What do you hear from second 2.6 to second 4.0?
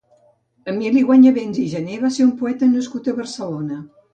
nascut a Barcelona.